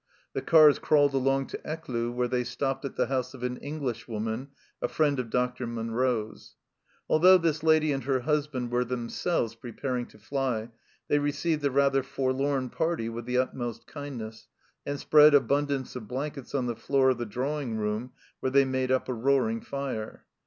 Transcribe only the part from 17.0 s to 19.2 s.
of the drawing room, where they made up a